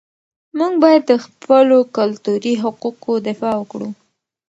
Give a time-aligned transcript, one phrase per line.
[0.57, 3.89] موږ باید د خپلو کلتوري حقوقو دفاع وکړو.